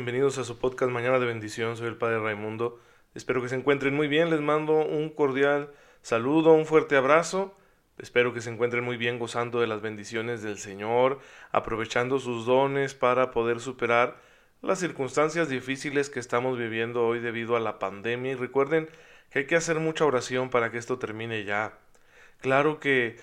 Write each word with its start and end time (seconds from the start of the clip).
bienvenidos 0.00 0.38
a 0.38 0.44
su 0.44 0.58
podcast 0.58 0.90
Mañana 0.90 1.18
de 1.18 1.26
Bendición. 1.26 1.76
Soy 1.76 1.88
el 1.88 1.98
Padre 1.98 2.20
Raimundo. 2.20 2.80
Espero 3.14 3.42
que 3.42 3.50
se 3.50 3.54
encuentren 3.54 3.94
muy 3.94 4.08
bien. 4.08 4.30
Les 4.30 4.40
mando 4.40 4.78
un 4.78 5.10
cordial 5.10 5.74
saludo, 6.00 6.54
un 6.54 6.64
fuerte 6.64 6.96
abrazo. 6.96 7.54
Espero 7.98 8.32
que 8.32 8.40
se 8.40 8.48
encuentren 8.48 8.82
muy 8.82 8.96
bien 8.96 9.18
gozando 9.18 9.60
de 9.60 9.66
las 9.66 9.82
bendiciones 9.82 10.40
del 10.40 10.56
Señor, 10.56 11.18
aprovechando 11.52 12.18
sus 12.18 12.46
dones 12.46 12.94
para 12.94 13.30
poder 13.30 13.60
superar 13.60 14.16
las 14.62 14.78
circunstancias 14.78 15.50
difíciles 15.50 16.08
que 16.08 16.18
estamos 16.18 16.56
viviendo 16.56 17.06
hoy 17.06 17.20
debido 17.20 17.54
a 17.54 17.60
la 17.60 17.78
pandemia. 17.78 18.32
Y 18.32 18.36
recuerden 18.36 18.88
que 19.28 19.40
hay 19.40 19.46
que 19.46 19.56
hacer 19.56 19.80
mucha 19.80 20.06
oración 20.06 20.48
para 20.48 20.70
que 20.70 20.78
esto 20.78 20.98
termine 20.98 21.44
ya. 21.44 21.78
Claro 22.40 22.80
que 22.80 23.18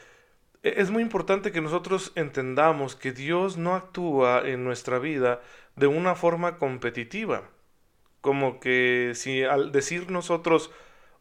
e-, 0.61 0.75
es 0.77 0.91
muy 0.91 1.01
importante 1.01 1.51
que 1.51 1.61
nosotros 1.61 2.11
entendamos 2.13 2.95
que 2.95 3.11
Dios 3.13 3.57
no 3.57 3.73
actúa 3.73 4.47
en 4.47 4.63
nuestra 4.63 4.99
vida 4.99 5.41
de 5.77 5.87
una 5.87 6.15
forma 6.15 6.57
competitiva. 6.57 7.43
Como 8.19 8.59
que 8.59 9.13
si 9.15 9.43
al 9.43 9.71
decir 9.71 10.11
nosotros 10.11 10.71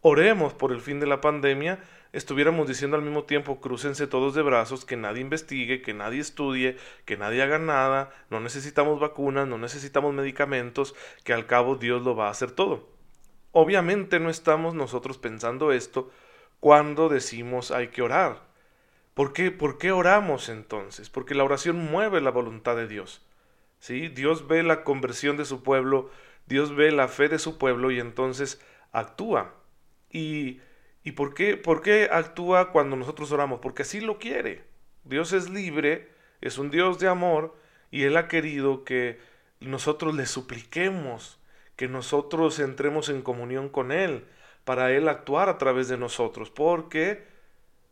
oremos 0.01 0.55
por 0.55 0.73
el 0.73 0.81
fin 0.81 0.99
de 0.99 1.07
la 1.07 1.21
pandemia, 1.21 1.79
estuviéramos 2.13 2.67
diciendo 2.67 2.97
al 2.97 3.03
mismo 3.03 3.25
tiempo 3.25 3.61
crucense 3.61 4.07
todos 4.07 4.35
de 4.35 4.43
brazos, 4.43 4.85
que 4.85 4.97
nadie 4.97 5.21
investigue, 5.21 5.83
que 5.83 5.95
nadie 5.95 6.21
estudie, 6.21 6.79
que 7.05 7.17
nadie 7.17 7.43
haga 7.43 7.59
nada, 7.59 8.11
no 8.31 8.41
necesitamos 8.41 8.99
vacunas, 8.99 9.47
no 9.47 9.59
necesitamos 9.59 10.15
medicamentos, 10.15 10.95
que 11.23 11.35
al 11.35 11.47
cabo 11.47 11.77
Dios 11.77 12.03
lo 12.03 12.17
va 12.17 12.29
a 12.29 12.31
hacer 12.31 12.51
todo. 12.51 12.89
Obviamente 13.53 14.21
no 14.21 14.31
estamos 14.31 14.75
nosotros 14.75 15.19
pensando 15.19 15.73
esto 15.73 16.11
cuando 16.61 17.09
decimos 17.09 17.71
hay 17.71 17.89
que 17.89 18.03
orar. 18.03 18.43
¿Por 19.13 19.33
qué, 19.33 19.51
¿Por 19.51 19.79
qué 19.79 19.93
oramos 19.93 20.49
entonces? 20.49 21.11
Porque 21.11 21.35
la 21.35 21.45
oración 21.45 21.77
mueve 21.77 22.21
la 22.21 22.31
voluntad 22.31 22.77
de 22.77 22.87
Dios. 22.87 23.26
Dios 23.95 24.49
ve 24.49 24.63
la 24.63 24.85
conversión 24.85 25.37
de 25.37 25.45
su 25.45 25.63
pueblo, 25.63 26.11
Dios 26.47 26.75
ve 26.75 26.91
la 26.91 27.09
fe 27.09 27.29
de 27.29 27.39
su 27.39 27.59
pueblo 27.59 27.91
y 27.91 28.01
entonces 28.01 28.61
actúa. 28.93 29.55
¿Y, 30.11 30.61
y 31.05 31.13
por, 31.13 31.35
qué, 31.35 31.57
por 31.57 31.83
qué 31.83 32.09
actúa 32.11 32.73
cuando 32.73 32.97
nosotros 32.97 33.31
oramos? 33.33 33.61
Porque 33.61 33.83
así 33.83 34.01
lo 34.01 34.19
quiere. 34.19 34.65
Dios 35.05 35.33
es 35.33 35.49
libre, 35.51 36.11
es 36.41 36.59
un 36.59 36.71
Dios 36.71 36.99
de 36.99 37.09
amor 37.09 37.57
y 37.91 38.03
Él 38.03 38.17
ha 38.17 38.29
querido 38.29 38.85
que 38.85 39.19
nosotros 39.61 40.15
le 40.15 40.27
supliquemos, 40.27 41.39
que 41.77 41.89
nosotros 41.89 42.59
entremos 42.59 43.09
en 43.09 43.23
comunión 43.23 43.69
con 43.69 43.93
Él, 43.93 44.27
para 44.65 44.91
Él 44.91 45.09
actuar 45.09 45.49
a 45.49 45.59
través 45.59 45.89
de 45.89 45.97
nosotros, 45.97 46.51
porque 46.51 47.25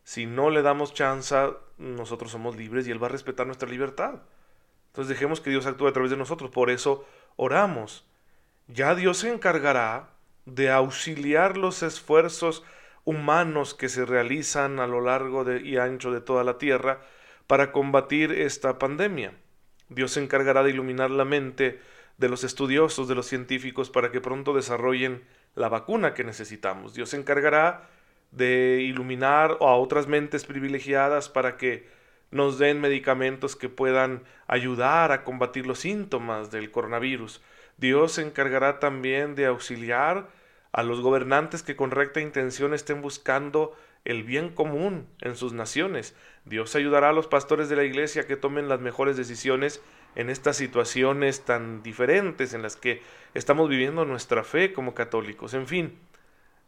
si 0.03 0.25
no 0.25 0.49
le 0.49 0.61
damos 0.61 0.93
chance, 0.93 1.35
nosotros 1.77 2.31
somos 2.31 2.55
libres 2.55 2.87
y 2.87 2.91
Él 2.91 3.01
va 3.01 3.07
a 3.07 3.11
respetar 3.11 3.45
nuestra 3.45 3.69
libertad. 3.69 4.21
Entonces 4.95 5.09
dejemos 5.09 5.41
que 5.41 5.49
Dios 5.49 5.65
actúe 5.65 5.87
a 5.87 5.91
través 5.91 6.09
de 6.09 6.15
nosotros. 6.15 6.51
Por 6.51 6.69
eso 6.69 7.05
oramos. 7.35 8.07
Ya 8.69 8.95
Dios 8.95 9.17
se 9.17 9.29
encargará 9.29 10.11
de 10.45 10.71
auxiliar 10.71 11.57
los 11.57 11.83
esfuerzos 11.83 12.63
humanos 13.03 13.73
que 13.73 13.89
se 13.89 14.05
realizan 14.05 14.79
a 14.79 14.87
lo 14.87 15.01
largo 15.01 15.51
y 15.51 15.75
ancho 15.75 16.13
de 16.13 16.21
toda 16.21 16.45
la 16.45 16.57
tierra 16.57 17.01
para 17.45 17.73
combatir 17.73 18.31
esta 18.31 18.79
pandemia. 18.79 19.33
Dios 19.89 20.11
se 20.11 20.23
encargará 20.23 20.63
de 20.63 20.69
iluminar 20.69 21.11
la 21.11 21.25
mente 21.25 21.81
de 22.17 22.29
los 22.29 22.45
estudiosos, 22.45 23.09
de 23.09 23.15
los 23.15 23.25
científicos, 23.25 23.89
para 23.89 24.13
que 24.13 24.21
pronto 24.21 24.53
desarrollen 24.53 25.25
la 25.55 25.67
vacuna 25.67 26.13
que 26.13 26.23
necesitamos. 26.23 26.93
Dios 26.93 27.09
se 27.09 27.17
encargará 27.17 27.89
de 28.31 28.79
iluminar 28.81 29.57
a 29.59 29.75
otras 29.75 30.07
mentes 30.07 30.45
privilegiadas 30.45 31.27
para 31.27 31.57
que 31.57 31.85
nos 32.31 32.57
den 32.57 32.81
medicamentos 32.81 33.55
que 33.55 33.69
puedan 33.69 34.23
ayudar 34.47 35.11
a 35.11 35.23
combatir 35.23 35.65
los 35.67 35.79
síntomas 35.79 36.51
del 36.51 36.71
coronavirus. 36.71 37.41
Dios 37.77 38.13
se 38.13 38.21
encargará 38.21 38.79
también 38.79 39.35
de 39.35 39.45
auxiliar 39.45 40.29
a 40.71 40.83
los 40.83 41.01
gobernantes 41.01 41.63
que 41.63 41.75
con 41.75 41.91
recta 41.91 42.19
intención 42.19 42.73
estén 42.73 43.01
buscando 43.01 43.75
el 44.03 44.23
bien 44.23 44.49
común 44.49 45.07
en 45.21 45.35
sus 45.35 45.53
naciones. 45.53 46.15
Dios 46.45 46.75
ayudará 46.75 47.09
a 47.09 47.13
los 47.13 47.27
pastores 47.27 47.69
de 47.69 47.75
la 47.75 47.83
iglesia 47.83 48.27
que 48.27 48.37
tomen 48.37 48.69
las 48.69 48.79
mejores 48.79 49.17
decisiones 49.17 49.81
en 50.15 50.29
estas 50.29 50.57
situaciones 50.57 51.43
tan 51.43 51.83
diferentes 51.83 52.53
en 52.53 52.61
las 52.61 52.75
que 52.75 53.01
estamos 53.33 53.69
viviendo 53.69 54.05
nuestra 54.05 54.43
fe 54.43 54.73
como 54.73 54.93
católicos. 54.93 55.53
En 55.53 55.67
fin, 55.67 55.97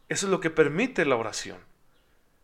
eso 0.08 0.26
es 0.26 0.30
lo 0.30 0.40
que 0.40 0.50
permite 0.50 1.04
la 1.04 1.16
oración. 1.16 1.58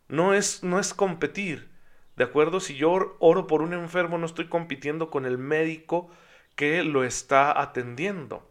No 0.08 0.34
es, 0.34 0.62
no 0.62 0.78
es 0.78 0.94
competir. 0.94 1.68
¿De 2.16 2.24
acuerdo? 2.24 2.60
Si 2.60 2.76
yo 2.76 3.16
oro 3.18 3.46
por 3.46 3.62
un 3.62 3.72
enfermo, 3.72 4.18
no 4.18 4.26
estoy 4.26 4.48
compitiendo 4.48 5.10
con 5.10 5.26
el 5.26 5.38
médico 5.38 6.10
que 6.54 6.84
lo 6.84 7.04
está 7.04 7.60
atendiendo, 7.60 8.48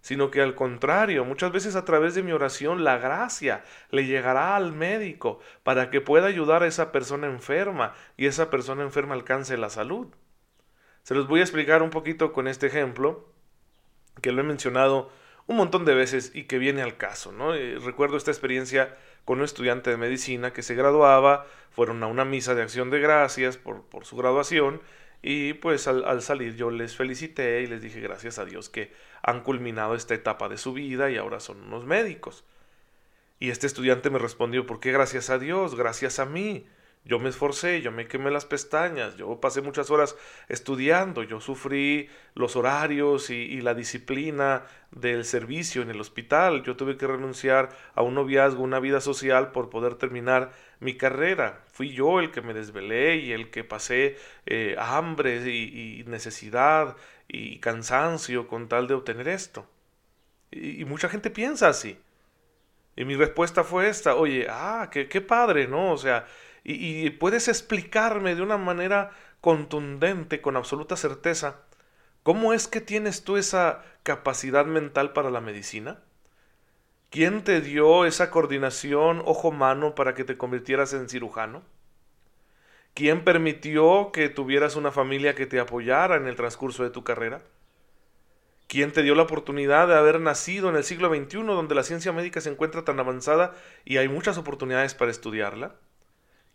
sino 0.00 0.30
que 0.30 0.42
al 0.42 0.54
contrario, 0.54 1.24
muchas 1.24 1.52
veces 1.52 1.76
a 1.76 1.84
través 1.84 2.14
de 2.14 2.22
mi 2.22 2.32
oración 2.32 2.84
la 2.84 2.98
gracia 2.98 3.62
le 3.90 4.06
llegará 4.06 4.56
al 4.56 4.72
médico 4.72 5.40
para 5.62 5.90
que 5.90 6.00
pueda 6.00 6.26
ayudar 6.26 6.62
a 6.62 6.66
esa 6.66 6.90
persona 6.92 7.28
enferma 7.28 7.94
y 8.16 8.26
esa 8.26 8.50
persona 8.50 8.82
enferma 8.82 9.14
alcance 9.14 9.56
la 9.56 9.70
salud. 9.70 10.08
Se 11.02 11.14
los 11.14 11.28
voy 11.28 11.40
a 11.40 11.44
explicar 11.44 11.82
un 11.82 11.90
poquito 11.90 12.32
con 12.32 12.48
este 12.48 12.66
ejemplo, 12.66 13.28
que 14.20 14.32
lo 14.32 14.40
he 14.40 14.44
mencionado 14.44 15.10
un 15.46 15.56
montón 15.56 15.84
de 15.84 15.94
veces 15.94 16.32
y 16.34 16.44
que 16.44 16.58
viene 16.58 16.82
al 16.82 16.96
caso. 16.96 17.30
¿no? 17.30 17.54
Eh, 17.54 17.78
recuerdo 17.78 18.16
esta 18.16 18.32
experiencia 18.32 18.96
con 19.26 19.40
un 19.40 19.44
estudiante 19.44 19.90
de 19.90 19.98
medicina 19.98 20.54
que 20.54 20.62
se 20.62 20.74
graduaba, 20.74 21.46
fueron 21.72 22.02
a 22.02 22.06
una 22.06 22.24
misa 22.24 22.54
de 22.54 22.62
acción 22.62 22.88
de 22.88 23.00
gracias 23.00 23.58
por, 23.58 23.84
su 24.04 24.16
graduación 24.16 24.80
y 25.20 25.54
pues 25.54 25.88
al, 25.88 26.04
al, 26.04 26.22
salir 26.22 26.56
yo 26.56 26.70
les 26.70 26.96
felicité 26.96 27.60
y 27.60 27.66
les 27.66 27.82
dije 27.82 28.00
gracias 28.00 28.38
a 28.38 28.44
Dios 28.44 28.70
que 28.70 28.92
han 29.22 29.42
culminado 29.42 29.96
esta 29.96 30.14
etapa 30.14 30.48
de 30.48 30.56
su 30.56 30.72
vida 30.72 31.10
y 31.10 31.16
ahora 31.16 31.40
son 31.40 31.60
unos 31.60 31.84
médicos. 31.84 32.44
Y 33.38 33.50
este 33.50 33.66
estudiante 33.66 34.10
me 34.10 34.20
respondió, 34.20 34.64
¿por 34.64 34.78
qué 34.80 34.92
gracias 34.92 35.28
a 35.28 35.38
Dios? 35.38 35.74
Gracias 35.74 36.20
a 36.20 36.24
mí. 36.24 36.66
Yo 37.06 37.20
me 37.20 37.28
esforcé, 37.28 37.82
yo 37.82 37.92
me 37.92 38.08
quemé 38.08 38.32
las 38.32 38.46
pestañas, 38.46 39.16
yo 39.16 39.40
pasé 39.40 39.62
muchas 39.62 39.92
horas 39.92 40.16
estudiando, 40.48 41.22
yo 41.22 41.40
sufrí 41.40 42.08
los 42.34 42.56
horarios 42.56 43.30
y, 43.30 43.60
la 43.60 43.74
disciplina 43.74 44.64
del 44.90 45.24
servicio 45.24 45.82
en 45.82 45.90
el 45.90 46.00
hospital, 46.00 46.64
yo 46.64 46.74
tuve 46.76 46.96
que 46.96 47.06
renunciar 47.06 47.68
a 47.94 48.02
un 48.02 48.14
noviazgo, 48.14 48.60
una 48.60 48.80
vida 48.80 49.00
social 49.00 49.52
por 49.52 49.70
poder 49.70 49.94
terminar 49.94 50.50
mi 50.80 50.96
carrera. 50.96 51.62
Fui 51.70 51.92
yo 51.92 52.18
el 52.18 52.32
que 52.32 52.42
me 52.42 52.54
desvelé 52.54 53.18
y 53.18 53.30
el 53.30 53.50
que 53.50 53.62
pasé 53.62 54.16
eh, 54.44 54.74
hambre 54.76 55.48
y, 55.48 56.02
necesidad 56.08 56.96
y 57.28 57.60
cansancio 57.60 58.48
con 58.48 58.68
tal 58.68 58.88
de 58.88 58.94
obtener 58.94 59.28
esto. 59.28 59.64
Y, 60.50 60.84
mucha 60.86 61.08
gente 61.08 61.30
piensa 61.30 61.68
así. 61.68 61.96
Y 62.96 63.04
mi 63.04 63.14
respuesta 63.14 63.62
fue 63.62 63.88
esta, 63.88 64.16
oye, 64.16 64.48
ah, 64.50 64.88
qué, 64.90 65.08
qué 65.08 65.20
padre, 65.20 65.68
¿no? 65.68 65.92
O 65.92 65.98
sea, 65.98 66.26
y, 66.68 67.10
puedes 67.10 67.46
explicarme 67.46 68.34
de 68.34 68.42
una 68.42 68.56
manera 68.56 69.12
contundente, 69.40 70.40
con 70.40 70.56
absoluta 70.56 70.96
certeza, 70.96 71.60
cómo 72.24 72.52
es 72.52 72.66
que 72.66 72.80
tienes 72.80 73.22
tú 73.22 73.36
esa 73.36 73.84
capacidad 74.02 74.66
mental 74.66 75.12
para 75.12 75.30
la 75.30 75.40
medicina? 75.40 76.00
¿Quién 77.10 77.44
te 77.44 77.60
dio 77.60 78.04
esa 78.04 78.32
coordinación 78.32 79.22
ojo-mano 79.24 79.94
para 79.94 80.14
que 80.14 80.24
te 80.24 80.36
convirtieras 80.36 80.92
en 80.92 81.08
cirujano? 81.08 81.62
¿Quién 82.94 83.22
permitió 83.22 84.10
que 84.10 84.28
tuvieras 84.28 84.74
una 84.74 84.90
familia 84.90 85.36
que 85.36 85.46
te 85.46 85.60
apoyara 85.60 86.16
en 86.16 86.26
el 86.26 86.34
transcurso 86.34 86.82
de 86.82 86.90
tu 86.90 87.04
carrera? 87.04 87.42
¿Quién 88.66 88.90
te 88.90 89.04
dio 89.04 89.14
la 89.14 89.22
oportunidad 89.22 89.86
de 89.86 89.94
haber 89.94 90.18
nacido 90.18 90.68
en 90.68 90.74
el 90.74 90.82
siglo 90.82 91.14
XXI 91.14 91.44
donde 91.44 91.76
la 91.76 91.84
ciencia 91.84 92.12
médica 92.12 92.40
se 92.40 92.50
encuentra 92.50 92.84
tan 92.84 92.98
avanzada 92.98 93.54
y 93.84 93.98
hay 93.98 94.08
muchas 94.08 94.36
oportunidades 94.36 94.94
para 94.94 95.12
estudiarla? 95.12 95.76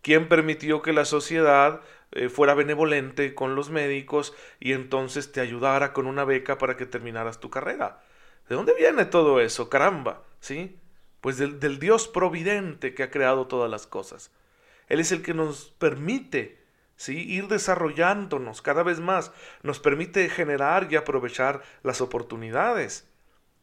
¿Quién 0.02 0.28
permitió 0.28 0.82
que 0.82 0.94
la 0.94 1.06
sociedad 1.06 1.82
eh, 2.12 2.30
fuera 2.30 2.54
benevolente 2.54 3.36
con 3.36 3.56
los 3.56 3.70
médicos 3.70 4.34
y 4.60 4.74
entonces 4.74 5.32
te 5.32 5.42
ayudara 5.42 5.94
con 5.94 6.08
una 6.08 6.26
beca 6.26 6.58
para 6.58 6.76
que 6.76 6.86
terminaras 6.86 7.40
tu 7.40 7.50
carrera? 7.50 8.04
¿De 8.50 8.56
dónde 8.56 8.74
viene 8.74 9.06
todo 9.06 9.40
eso? 9.40 9.70
Caramba, 9.70 10.24
¿sí? 10.40 10.80
Pues 11.22 11.38
del, 11.38 11.60
del 11.60 11.80
Dios 11.80 12.08
providente 12.08 12.96
que 12.96 13.04
ha 13.04 13.12
creado 13.12 13.48
todas 13.48 13.70
las 13.70 13.86
cosas. 13.86 14.32
Él 14.88 15.00
es 15.00 15.12
el 15.12 15.22
que 15.22 15.34
nos 15.34 15.70
permite 15.78 16.62
¿sí? 16.96 17.32
ir 17.32 17.48
desarrollándonos 17.48 18.62
cada 18.62 18.84
vez 18.84 19.00
más, 19.00 19.32
nos 19.64 19.80
permite 19.80 20.28
generar 20.30 20.88
y 20.92 20.96
aprovechar 20.96 21.62
las 21.82 22.02
oportunidades. 22.02 23.08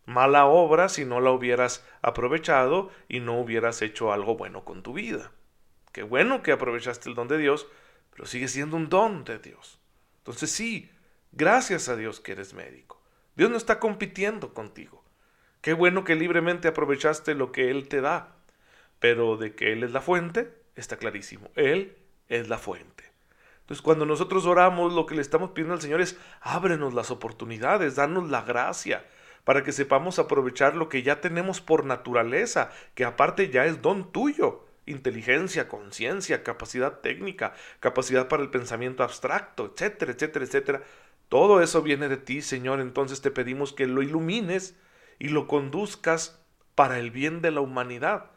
Mala 0.06 0.46
obra 0.46 0.88
si 0.88 1.04
no 1.04 1.20
la 1.20 1.30
hubieras 1.32 1.84
aprovechado 2.00 2.90
y 3.08 3.20
no 3.20 3.38
hubieras 3.38 3.82
hecho 3.82 4.12
algo 4.12 4.36
bueno 4.36 4.64
con 4.64 4.82
tu 4.82 4.92
vida. 4.92 5.32
Qué 5.98 6.04
bueno 6.04 6.44
que 6.44 6.52
aprovechaste 6.52 7.08
el 7.08 7.16
don 7.16 7.26
de 7.26 7.38
Dios, 7.38 7.66
pero 8.12 8.24
sigue 8.24 8.46
siendo 8.46 8.76
un 8.76 8.88
don 8.88 9.24
de 9.24 9.40
Dios. 9.40 9.80
Entonces 10.18 10.48
sí, 10.48 10.92
gracias 11.32 11.88
a 11.88 11.96
Dios 11.96 12.20
que 12.20 12.30
eres 12.30 12.54
médico. 12.54 13.02
Dios 13.34 13.50
no 13.50 13.56
está 13.56 13.80
compitiendo 13.80 14.54
contigo. 14.54 15.02
Qué 15.60 15.72
bueno 15.72 16.04
que 16.04 16.14
libremente 16.14 16.68
aprovechaste 16.68 17.34
lo 17.34 17.50
que 17.50 17.72
Él 17.72 17.88
te 17.88 18.00
da. 18.00 18.36
Pero 19.00 19.36
de 19.36 19.56
que 19.56 19.72
Él 19.72 19.82
es 19.82 19.90
la 19.90 20.00
fuente, 20.00 20.54
está 20.76 20.98
clarísimo. 20.98 21.50
Él 21.56 21.96
es 22.28 22.48
la 22.48 22.58
fuente. 22.58 23.10
Entonces 23.62 23.82
cuando 23.82 24.06
nosotros 24.06 24.46
oramos, 24.46 24.92
lo 24.92 25.04
que 25.04 25.16
le 25.16 25.20
estamos 25.20 25.50
pidiendo 25.50 25.74
al 25.74 25.82
Señor 25.82 26.00
es 26.00 26.16
ábrenos 26.40 26.94
las 26.94 27.10
oportunidades, 27.10 27.96
danos 27.96 28.30
la 28.30 28.42
gracia, 28.42 29.04
para 29.42 29.64
que 29.64 29.72
sepamos 29.72 30.20
aprovechar 30.20 30.76
lo 30.76 30.88
que 30.88 31.02
ya 31.02 31.20
tenemos 31.20 31.60
por 31.60 31.84
naturaleza, 31.84 32.70
que 32.94 33.04
aparte 33.04 33.50
ya 33.50 33.66
es 33.66 33.82
don 33.82 34.12
tuyo. 34.12 34.67
Inteligencia, 34.88 35.68
conciencia, 35.68 36.42
capacidad 36.42 37.00
técnica, 37.00 37.52
capacidad 37.80 38.28
para 38.28 38.42
el 38.42 38.50
pensamiento 38.50 39.02
abstracto, 39.02 39.72
etcétera, 39.74 40.12
etcétera, 40.12 40.44
etcétera. 40.44 40.82
Todo 41.28 41.60
eso 41.60 41.82
viene 41.82 42.08
de 42.08 42.16
ti, 42.16 42.42
Señor. 42.42 42.80
Entonces 42.80 43.20
te 43.20 43.30
pedimos 43.30 43.72
que 43.72 43.86
lo 43.86 44.02
ilumines 44.02 44.76
y 45.18 45.28
lo 45.28 45.46
conduzcas 45.46 46.40
para 46.74 46.98
el 46.98 47.10
bien 47.10 47.42
de 47.42 47.50
la 47.50 47.60
humanidad, 47.60 48.30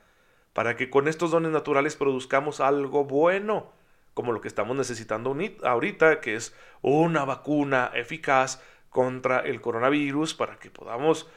para 0.54 0.76
que 0.76 0.90
con 0.90 1.08
estos 1.08 1.32
dones 1.32 1.52
naturales 1.52 1.96
produzcamos 1.96 2.60
algo 2.60 3.06
bueno, 3.06 3.72
como 4.14 4.32
lo 4.32 4.42
que 4.42 4.48
estamos 4.48 4.76
necesitando 4.76 5.36
ahorita, 5.64 6.20
que 6.22 6.36
es 6.36 6.56
una 6.82 7.24
vacuna 7.24 7.92
eficaz 7.94 8.62
contra 8.90 9.40
el 9.40 9.62
coronavirus, 9.62 10.34
para 10.34 10.58
que 10.58 10.70
podamos 10.70 11.30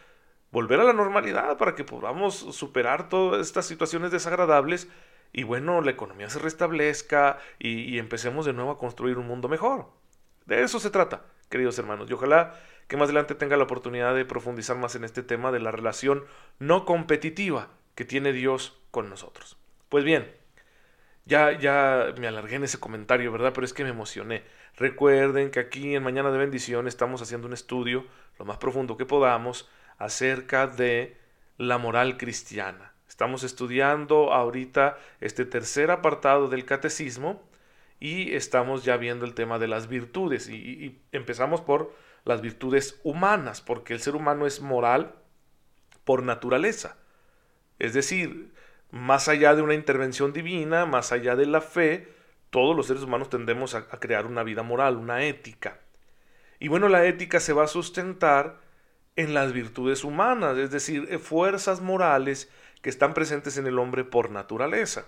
volver 0.54 0.78
a 0.78 0.84
la 0.84 0.92
normalidad, 0.92 1.58
para 1.58 1.74
que 1.74 1.82
podamos 1.82 2.36
superar 2.36 3.08
todas 3.08 3.44
estas 3.44 3.66
situaciones 3.66 4.12
desagradables 4.12 4.88
y 5.32 5.42
bueno, 5.42 5.80
la 5.80 5.90
economía 5.90 6.30
se 6.30 6.38
restablezca 6.38 7.38
y, 7.58 7.98
empecemos 7.98 8.46
de 8.46 8.52
nuevo 8.52 8.70
a 8.70 8.78
construir 8.78 9.18
un 9.18 9.26
mundo 9.26 9.48
mejor. 9.48 9.88
De 10.46 10.62
eso 10.62 10.78
se 10.78 10.90
trata, 10.90 11.24
queridos 11.48 11.76
hermanos, 11.80 12.08
y 12.08 12.12
ojalá 12.12 12.54
que 12.86 12.96
más 12.96 13.06
adelante 13.06 13.34
tenga 13.34 13.56
la 13.56 13.64
oportunidad 13.64 14.14
de 14.14 14.24
profundizar 14.24 14.76
más 14.76 14.94
en 14.94 15.02
este 15.02 15.24
tema 15.24 15.50
de 15.50 15.58
la 15.58 15.72
relación 15.72 16.22
no 16.60 16.84
competitiva 16.84 17.70
que 17.96 18.04
tiene 18.04 18.32
Dios 18.32 18.80
con 18.92 19.10
nosotros. 19.10 19.58
Pues 19.88 20.04
bien, 20.04 20.32
ya, 21.24 21.58
ya 21.58 22.14
me 22.16 22.28
alargué 22.28 22.56
en 22.56 22.64
ese 22.64 22.78
comentario, 22.78 23.32
¿verdad? 23.32 23.50
Pero 23.52 23.64
es 23.64 23.72
que 23.72 23.82
me 23.82 23.90
emocioné. 23.90 24.44
Recuerden 24.76 25.50
que 25.50 25.58
aquí 25.58 25.96
en 25.96 26.04
Mañana 26.04 26.30
de 26.30 26.38
Bendición 26.38 26.86
estamos 26.86 27.22
haciendo 27.22 27.48
un 27.48 27.54
estudio, 27.54 28.06
lo 28.38 28.44
más 28.44 28.58
profundo 28.58 28.96
que 28.96 29.04
podamos, 29.04 29.68
acerca 29.99 30.67
de 30.67 31.17
la 31.58 31.79
moral 31.79 32.17
cristiana. 32.17 32.94
Estamos 33.08 33.44
estudiando 33.44 34.32
ahorita 34.32 34.99
este 35.20 35.44
tercer 35.44 35.91
apartado 35.91 36.49
del 36.49 36.64
catecismo 36.64 37.43
y 38.00 38.35
estamos 38.35 38.85
ya 38.85 38.96
viendo 38.96 39.25
el 39.25 39.35
tema 39.35 39.58
de 39.58 39.69
las 39.69 39.88
virtudes 39.88 40.49
y, 40.49 41.00
empezamos 41.12 41.61
por 41.61 41.94
las 42.25 42.41
virtudes 42.41 43.00
humanas, 43.05 43.61
porque 43.61 43.94
el 43.94 44.00
ser 44.00 44.17
humano 44.17 44.46
es 44.46 44.61
moral 44.61 45.14
por 46.05 46.23
naturaleza. 46.23 46.96
Es 47.79 47.94
decir, 47.94 48.52
más 48.91 49.29
allá 49.29 49.55
de 49.55 49.62
una 49.62 49.75
intervención 49.75 50.32
divina, 50.32 50.87
más 50.87 51.12
allá 51.12 51.37
de 51.37 51.46
la 51.46 51.61
fe, 51.61 52.12
todos 52.50 52.76
los 52.76 52.87
seres 52.87 53.02
humanos 53.02 53.31
tendemos 53.31 53.75
a, 53.75 53.87
crear 53.87 54.26
una 54.26 54.43
vida 54.43 54.62
moral, 54.62 54.96
una 54.96 55.25
ética. 55.25 55.81
Y 56.58 56.69
bueno, 56.69 56.88
la 56.88 57.05
ética 57.05 57.41
se 57.41 57.52
va 57.52 57.64
a 57.64 57.69
sustentar 57.69 58.61
en 59.16 59.34
las 59.34 59.52
virtudes 59.52 60.05
humanas, 60.05 60.58
es 60.58 60.70
decir, 60.70 61.19
fuerzas 61.19 61.81
morales 61.81 62.50
que 62.82 62.90
están 62.90 63.14
presentes 63.14 63.56
en 63.56 63.66
el 63.66 63.78
hombre 63.78 64.05
por 64.05 64.31
naturaleza. 64.31 65.06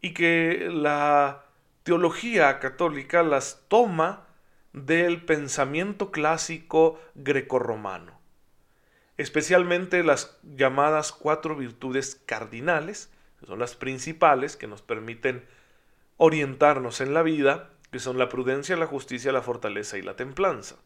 Y 0.00 0.14
que 0.14 0.68
la 0.72 1.44
teología 1.82 2.58
católica 2.58 3.22
las 3.22 3.64
toma 3.68 4.26
del 4.72 5.24
pensamiento 5.24 6.10
clásico 6.10 7.00
grecorromano, 7.14 8.18
especialmente 9.16 10.04
las 10.04 10.38
llamadas 10.42 11.12
cuatro 11.12 11.56
virtudes 11.56 12.22
cardinales, 12.26 13.10
que 13.40 13.46
son 13.46 13.58
las 13.58 13.74
principales 13.74 14.56
que 14.56 14.68
nos 14.68 14.82
permiten 14.82 15.44
orientarnos 16.16 17.00
en 17.00 17.14
la 17.14 17.22
vida, 17.22 17.70
que 17.90 17.98
son 17.98 18.18
la 18.18 18.28
prudencia, 18.28 18.76
la 18.76 18.86
justicia, 18.86 19.32
la 19.32 19.42
fortaleza 19.42 19.98
y 19.98 20.02
la 20.02 20.14
templanza. 20.14 20.76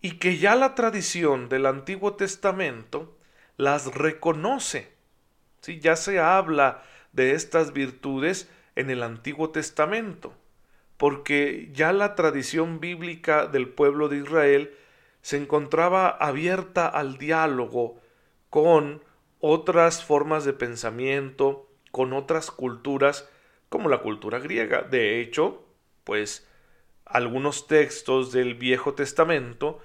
Y 0.00 0.12
que 0.12 0.38
ya 0.38 0.54
la 0.54 0.74
tradición 0.74 1.48
del 1.48 1.66
Antiguo 1.66 2.14
Testamento 2.14 3.18
las 3.56 3.94
reconoce. 3.94 4.92
¿sí? 5.60 5.80
Ya 5.80 5.96
se 5.96 6.18
habla 6.20 6.82
de 7.12 7.34
estas 7.34 7.72
virtudes 7.72 8.48
en 8.76 8.90
el 8.90 9.02
Antiguo 9.02 9.50
Testamento 9.50 10.34
porque 11.00 11.70
ya 11.72 11.94
la 11.94 12.14
tradición 12.14 12.78
bíblica 12.78 13.46
del 13.46 13.70
pueblo 13.70 14.10
de 14.10 14.18
Israel 14.18 14.74
se 15.22 15.38
encontraba 15.38 16.10
abierta 16.10 16.86
al 16.88 17.16
diálogo 17.16 17.98
con 18.50 19.02
otras 19.38 20.04
formas 20.04 20.44
de 20.44 20.52
pensamiento, 20.52 21.70
con 21.90 22.12
otras 22.12 22.50
culturas, 22.50 23.26
como 23.70 23.88
la 23.88 24.02
cultura 24.02 24.40
griega. 24.40 24.82
De 24.82 25.22
hecho, 25.22 25.64
pues 26.04 26.46
algunos 27.06 27.66
textos 27.66 28.30
del 28.30 28.52
Viejo 28.54 28.92
Testamento 28.92 29.80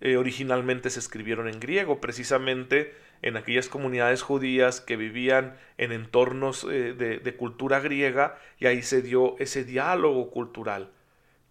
eh, 0.00 0.16
originalmente 0.16 0.90
se 0.90 1.00
escribieron 1.00 1.48
en 1.48 1.58
griego, 1.58 2.00
precisamente 2.00 2.94
en 3.22 3.36
aquellas 3.36 3.68
comunidades 3.68 4.22
judías 4.22 4.80
que 4.80 4.96
vivían 4.96 5.56
en 5.76 5.92
entornos 5.92 6.64
eh, 6.70 6.92
de, 6.94 7.36
cultura 7.36 7.80
griega 7.80 8.38
y 8.58 8.66
ahí 8.66 8.82
se 8.82 9.02
dio 9.02 9.36
ese 9.38 9.64
diálogo 9.64 10.30
cultural 10.30 10.92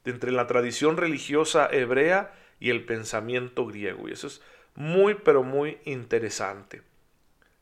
entre 0.06 0.32
la 0.32 0.48
tradición 0.48 0.96
religiosa 0.96 1.68
hebrea 1.70 2.34
y 2.62 2.70
el 2.70 2.86
pensamiento 2.86 3.66
griego. 3.66 4.08
Y 4.08 4.14
eso 4.14 4.28
es 4.28 4.42
muy, 4.76 5.16
pero 5.16 5.44
muy 5.44 5.80
interesante. 5.84 6.82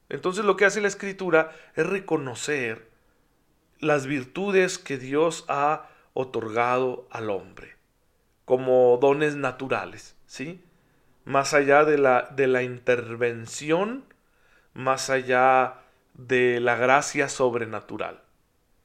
Entonces 0.09 0.45
lo 0.45 0.55
que 0.55 0.65
hace 0.65 0.81
la 0.81 0.87
escritura 0.87 1.51
es 1.75 1.87
reconocer 1.87 2.87
las 3.79 4.05
virtudes 4.05 4.77
que 4.77 4.99
Dios 4.99 5.45
ha 5.47 5.89
otorgado 6.13 7.07
al 7.09 7.31
hombre 7.31 7.75
como 8.45 8.97
dones 9.01 9.35
naturales, 9.35 10.15
¿sí? 10.27 10.61
Más 11.25 11.53
allá 11.53 11.83
de 11.83 11.97
la, 11.97 12.29
de 12.31 12.47
la 12.47 12.63
intervención, 12.63 14.05
más 14.73 15.09
allá 15.09 15.81
de 16.13 16.59
la 16.59 16.75
gracia 16.75 17.27
sobrenatural. 17.29 18.21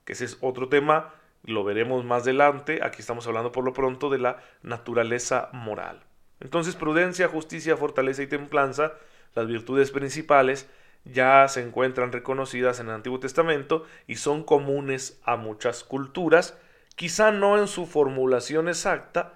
Que 0.05 0.15
ese 0.15 0.25
es 0.25 0.39
otro 0.41 0.69
tema, 0.69 1.15
lo 1.45 1.65
veremos 1.65 2.05
más 2.05 2.23
adelante. 2.23 2.81
Aquí 2.83 3.01
estamos 3.01 3.27
hablando 3.27 3.53
por 3.53 3.65
lo 3.65 3.73
pronto 3.73 4.11
de 4.11 4.19
la 4.19 4.39
naturaleza 4.63 5.51
moral. 5.53 6.03
Entonces, 6.41 6.75
prudencia, 6.75 7.29
justicia, 7.29 7.77
fortaleza 7.77 8.23
y 8.23 8.27
templanza, 8.27 8.95
las 9.35 9.47
virtudes 9.47 9.91
principales, 9.91 10.69
ya 11.05 11.47
se 11.49 11.63
encuentran 11.63 12.13
reconocidas 12.13 12.81
en 12.81 12.89
el 12.89 12.95
Antiguo 12.95 13.21
Testamento 13.21 13.85
y 14.07 14.17
son 14.17 14.43
comunes 14.43 15.21
a 15.25 15.37
muchas 15.37 15.85
culturas, 15.85 16.57
quizá 16.97 17.31
no 17.31 17.59
en 17.59 17.69
su 17.69 17.87
formulación 17.87 18.69
exacta, 18.69 19.35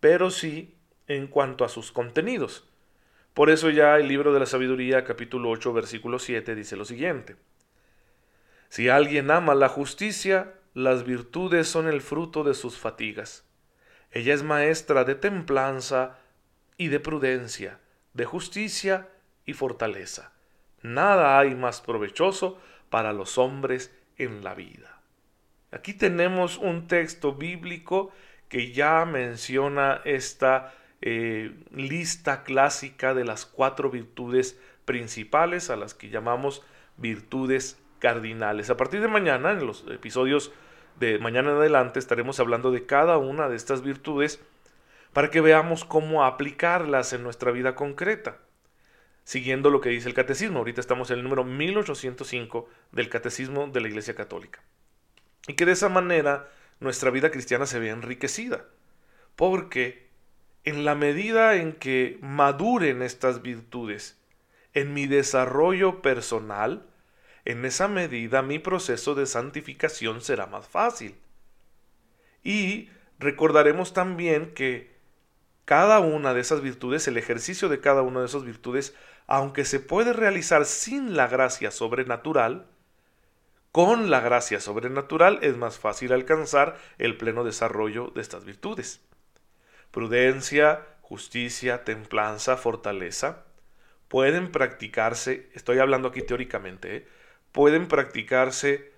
pero 0.00 0.30
sí 0.30 0.76
en 1.08 1.26
cuanto 1.26 1.64
a 1.64 1.68
sus 1.68 1.92
contenidos. 1.92 2.68
Por 3.34 3.50
eso 3.50 3.70
ya 3.70 3.96
el 3.96 4.08
libro 4.08 4.32
de 4.32 4.40
la 4.40 4.46
sabiduría 4.46 5.04
capítulo 5.04 5.50
8 5.50 5.72
versículo 5.72 6.18
7 6.18 6.54
dice 6.54 6.76
lo 6.76 6.84
siguiente. 6.84 7.36
Si 8.68 8.88
alguien 8.88 9.30
ama 9.30 9.54
la 9.54 9.68
justicia, 9.68 10.54
las 10.74 11.04
virtudes 11.04 11.68
son 11.68 11.88
el 11.88 12.00
fruto 12.00 12.44
de 12.44 12.54
sus 12.54 12.78
fatigas. 12.78 13.44
Ella 14.10 14.34
es 14.34 14.42
maestra 14.42 15.04
de 15.04 15.14
templanza 15.14 16.18
y 16.76 16.88
de 16.88 17.00
prudencia, 17.00 17.80
de 18.14 18.24
justicia 18.24 19.08
y 19.46 19.54
fortaleza. 19.54 20.32
Nada 20.82 21.38
hay 21.38 21.54
más 21.54 21.80
provechoso 21.80 22.58
para 22.90 23.12
los 23.12 23.38
hombres 23.38 23.94
en 24.18 24.44
la 24.44 24.54
vida. 24.54 25.00
Aquí 25.70 25.94
tenemos 25.94 26.58
un 26.58 26.86
texto 26.86 27.34
bíblico 27.34 28.12
que 28.48 28.72
ya 28.72 29.06
menciona 29.06 30.02
esta 30.04 30.74
eh, 31.02 31.52
lista 31.72 32.44
clásica 32.44 33.12
de 33.12 33.24
las 33.24 33.44
cuatro 33.44 33.90
virtudes 33.90 34.58
principales 34.84 35.68
a 35.68 35.76
las 35.76 35.94
que 35.94 36.10
llamamos 36.10 36.62
virtudes 36.96 37.78
cardinales. 37.98 38.70
A 38.70 38.76
partir 38.76 39.00
de 39.00 39.08
mañana, 39.08 39.50
en 39.50 39.66
los 39.66 39.84
episodios 39.90 40.52
de 41.00 41.18
mañana 41.18 41.50
en 41.50 41.56
adelante, 41.56 41.98
estaremos 41.98 42.38
hablando 42.40 42.70
de 42.70 42.86
cada 42.86 43.18
una 43.18 43.48
de 43.48 43.56
estas 43.56 43.82
virtudes 43.82 44.40
para 45.12 45.30
que 45.30 45.40
veamos 45.40 45.84
cómo 45.84 46.24
aplicarlas 46.24 47.12
en 47.12 47.24
nuestra 47.24 47.50
vida 47.50 47.74
concreta, 47.74 48.38
siguiendo 49.24 49.70
lo 49.70 49.80
que 49.80 49.90
dice 49.90 50.08
el 50.08 50.14
catecismo. 50.14 50.58
Ahorita 50.58 50.80
estamos 50.80 51.10
en 51.10 51.18
el 51.18 51.24
número 51.24 51.44
1805 51.44 52.68
del 52.92 53.08
catecismo 53.08 53.66
de 53.66 53.80
la 53.80 53.88
Iglesia 53.88 54.14
Católica. 54.14 54.62
Y 55.48 55.54
que 55.54 55.66
de 55.66 55.72
esa 55.72 55.88
manera 55.88 56.48
nuestra 56.78 57.10
vida 57.10 57.30
cristiana 57.30 57.66
se 57.66 57.80
vea 57.80 57.92
enriquecida, 57.92 58.64
porque 59.34 60.11
en 60.64 60.84
la 60.84 60.94
medida 60.94 61.56
en 61.56 61.72
que 61.72 62.18
maduren 62.20 63.02
estas 63.02 63.42
virtudes 63.42 64.18
en 64.74 64.94
mi 64.94 65.06
desarrollo 65.06 66.02
personal, 66.02 66.86
en 67.44 67.64
esa 67.64 67.88
medida 67.88 68.42
mi 68.42 68.58
proceso 68.58 69.14
de 69.14 69.26
santificación 69.26 70.20
será 70.20 70.46
más 70.46 70.68
fácil. 70.68 71.16
Y 72.44 72.88
recordaremos 73.18 73.92
también 73.92 74.54
que 74.54 74.92
cada 75.64 76.00
una 76.00 76.34
de 76.34 76.40
esas 76.40 76.60
virtudes, 76.60 77.06
el 77.08 77.16
ejercicio 77.16 77.68
de 77.68 77.80
cada 77.80 78.02
una 78.02 78.20
de 78.20 78.26
esas 78.26 78.44
virtudes, 78.44 78.94
aunque 79.26 79.64
se 79.64 79.80
puede 79.80 80.12
realizar 80.12 80.64
sin 80.66 81.16
la 81.16 81.28
gracia 81.28 81.70
sobrenatural, 81.70 82.66
Con 83.72 84.10
la 84.10 84.20
gracia 84.20 84.60
sobrenatural 84.60 85.38
es 85.40 85.56
más 85.56 85.78
fácil 85.78 86.12
alcanzar 86.12 86.78
el 86.98 87.16
pleno 87.16 87.42
desarrollo 87.42 88.12
de 88.14 88.20
estas 88.20 88.44
virtudes. 88.44 89.00
Prudencia, 89.92 90.84
justicia, 91.00 91.84
templanza, 91.84 92.56
fortaleza, 92.56 93.44
pueden 94.08 94.50
practicarse, 94.50 95.48
estoy 95.54 95.78
hablando 95.78 96.08
aquí 96.08 96.22
teóricamente, 96.22 96.96
¿eh? 96.96 97.08
pueden 97.52 97.86
practicarse 97.86 98.92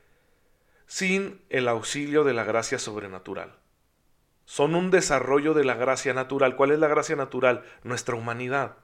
sin 0.87 1.43
el 1.51 1.69
auxilio 1.69 2.25
de 2.25 2.33
la 2.33 2.45
gracia 2.45 2.79
sobrenatural. 2.79 3.57
Son 4.45 4.75
un 4.75 4.91
desarrollo 4.91 5.55
de 5.55 5.65
la 5.65 5.75
gracia 5.75 6.15
natural. 6.15 6.57
¿Cuál 6.57 6.71
es 6.71 6.79
la 6.79 6.89
gracia 6.89 7.17
natural? 7.17 7.65
Nuestra 7.83 8.15
humanidad. 8.15 8.77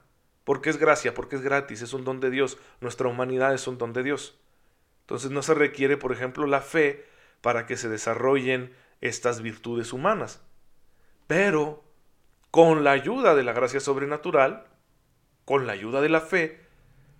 ¿Por 0.43 0.61
qué 0.61 0.71
es 0.71 0.77
gracia? 0.77 1.13
Porque 1.13 1.35
es 1.35 1.41
gratis, 1.41 1.81
es 1.81 1.93
un 1.93 2.03
don 2.03 2.19
de 2.19 2.31
Dios. 2.31 2.57
Nuestra 2.79 3.07
humanidad 3.07 3.53
es 3.53 3.67
un 3.67 3.77
don 3.77 3.93
de 3.93 4.03
Dios. 4.03 4.39
Entonces 5.01 5.31
no 5.31 5.43
se 5.43 5.53
requiere, 5.53 5.97
por 5.97 6.11
ejemplo, 6.11 6.47
la 6.47 6.61
fe 6.61 7.05
para 7.41 7.65
que 7.65 7.77
se 7.77 7.89
desarrollen 7.89 8.73
estas 9.01 9.41
virtudes 9.41 9.93
humanas. 9.93 10.41
Pero 11.27 11.83
con 12.51 12.83
la 12.83 12.91
ayuda 12.91 13.33
de 13.33 13.43
la 13.43 13.53
gracia 13.53 13.79
sobrenatural, 13.79 14.65
con 15.45 15.65
la 15.65 15.73
ayuda 15.73 16.01
de 16.01 16.09
la 16.09 16.19
fe, 16.19 16.59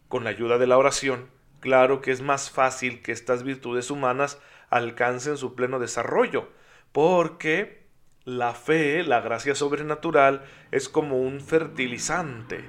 con 0.10 0.26
la 0.26 0.30
ayuda 0.30 0.58
de 0.58 0.68
la 0.68 0.78
oración, 0.78 1.30
claro 1.62 2.02
que 2.02 2.12
es 2.12 2.22
más 2.22 2.52
fácil 2.52 3.02
que 3.02 3.14
estas 3.14 3.44
virtudes 3.44 3.90
humanas 3.90 4.40
alcancen 4.70 5.38
su 5.38 5.56
pleno 5.56 5.80
desarrollo, 5.80 6.50
porque 6.92 7.88
la 8.26 8.54
fe, 8.54 9.04
la 9.04 9.22
gracia 9.22 9.56
sobrenatural, 9.56 10.44
es 10.72 10.90
como 10.90 11.18
un 11.18 11.40
fertilizante 11.40 12.66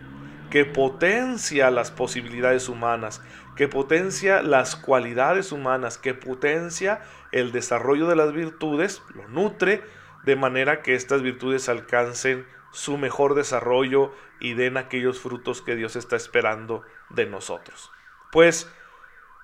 que 0.49 0.65
potencia 0.65 1.71
las 1.71 1.91
posibilidades 1.91 2.69
humanas, 2.69 3.23
que 3.57 3.69
potencia 3.69 4.43
las 4.43 4.77
cualidades 4.77 5.51
humanas, 5.51 5.99
que 5.99 6.15
potencia 6.15 7.01
el 7.33 7.51
desarrollo 7.51 8.07
de 8.07 8.17
las 8.17 8.33
virtudes, 8.33 9.03
lo 9.15 9.27
nutre, 9.29 9.83
de 10.25 10.37
manera 10.37 10.83
que 10.83 10.95
estas 10.95 11.23
virtudes 11.23 11.69
alcancen 11.69 12.47
su 12.73 12.97
mejor 12.97 13.35
desarrollo 13.35 14.13
y 14.41 14.55
den 14.55 14.77
aquellos 14.77 15.21
frutos 15.21 15.63
que 15.63 15.77
Dios 15.77 15.97
está 15.97 16.17
esperando 16.17 16.83
de 17.11 17.27
nosotros. 17.27 17.91
Pues 18.31 18.69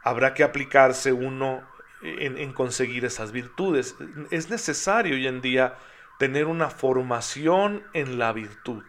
habrá 0.03 0.35
que 0.35 0.45
aplicarse 0.45 1.13
uno 1.13 1.63
en, 2.03 2.53
conseguir 2.53 3.05
esas 3.05 3.33
virtudes. 3.33 3.97
Es 4.31 4.51
necesario 4.51 5.15
hoy 5.15 5.27
en 5.27 5.41
día 5.41 5.77
tener 6.19 6.47
una 6.47 6.71
formación 6.71 7.85
en 7.93 8.19
la 8.19 8.33
virtud. 8.33 8.83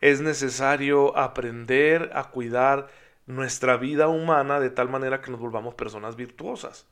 Es 0.00 0.20
necesario 0.20 1.16
aprender 1.16 2.10
a 2.14 2.24
cuidar 2.24 2.88
nuestra 3.26 3.76
vida 3.76 4.08
humana 4.08 4.60
de 4.60 4.70
tal 4.70 4.88
manera 4.88 5.22
que 5.22 5.30
nos 5.30 5.40
volvamos 5.40 5.74
personas 5.74 6.16
virtuosas. 6.16 6.86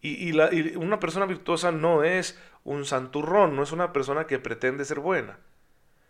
Y, 0.00 0.30
y, 0.30 0.76
una 0.76 1.00
persona 1.00 1.26
virtuosa 1.26 1.72
no 1.72 2.04
es 2.04 2.38
un 2.64 2.84
santurrón, 2.84 3.56
no 3.56 3.62
es 3.62 3.72
una 3.72 3.92
persona 3.92 4.26
que 4.26 4.38
pretende 4.38 4.84
ser 4.84 5.00
buena 5.00 5.38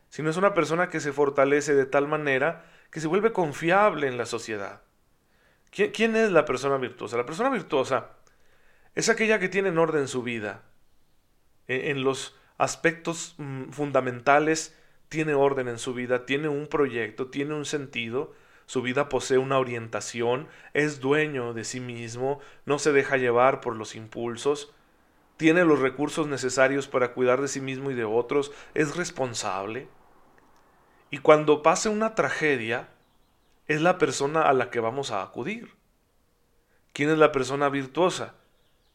sino 0.08 0.30
es 0.30 0.36
una 0.36 0.54
persona 0.54 0.88
que 0.88 1.00
se 1.00 1.12
fortalece 1.12 1.74
de 1.74 1.86
tal 1.86 2.08
manera 2.08 2.64
que 2.90 3.00
se 3.00 3.06
vuelve 3.06 3.32
confiable 3.32 4.06
en 4.08 4.16
la 4.16 4.26
sociedad. 4.26 4.82
¿Quién, 5.70 6.16
es 6.16 6.30
la 6.30 6.46
persona 6.46 6.78
virtuosa? 6.78 7.18
La 7.18 7.26
persona 7.26 7.50
virtuosa 7.50 8.12
es 8.94 9.10
aquella 9.10 9.38
que 9.38 9.50
tiene 9.50 9.68
en 9.68 9.78
orden 9.78 10.08
su 10.08 10.22
vida. 10.22 10.62
En, 11.66 11.98
en 11.98 12.04
los 12.04 12.36
aspectos 12.56 13.34
mm, 13.36 13.70
fundamentales 13.70 14.74
tiene 15.10 15.34
orden 15.34 15.68
en 15.68 15.78
su 15.78 15.92
vida, 15.92 16.24
tiene 16.24 16.48
un 16.48 16.68
proyecto, 16.68 17.28
tiene 17.28 17.54
un 17.54 17.66
sentido, 17.66 18.34
su 18.68 18.82
vida 18.82 19.08
posee 19.08 19.38
una 19.38 19.58
orientación, 19.58 20.46
es 20.74 21.00
dueño 21.00 21.54
de 21.54 21.64
sí 21.64 21.80
mismo, 21.80 22.38
no 22.66 22.78
se 22.78 22.92
deja 22.92 23.16
llevar 23.16 23.62
por 23.62 23.74
los 23.74 23.94
impulsos, 23.94 24.74
tiene 25.38 25.64
los 25.64 25.78
recursos 25.78 26.26
necesarios 26.26 26.86
para 26.86 27.14
cuidar 27.14 27.40
de 27.40 27.48
sí 27.48 27.62
mismo 27.62 27.90
y 27.90 27.94
de 27.94 28.04
otros, 28.04 28.52
es 28.74 28.94
responsable. 28.94 29.88
Y 31.10 31.16
cuando 31.16 31.62
pase 31.62 31.88
una 31.88 32.14
tragedia, 32.14 32.90
es 33.68 33.80
la 33.80 33.96
persona 33.96 34.42
a 34.42 34.52
la 34.52 34.68
que 34.68 34.80
vamos 34.80 35.12
a 35.12 35.22
acudir. 35.22 35.72
¿Quién 36.92 37.08
es 37.08 37.16
la 37.16 37.32
persona 37.32 37.70
virtuosa? 37.70 38.34